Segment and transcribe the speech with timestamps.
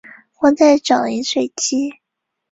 [0.39, 1.91] 我在找饮水机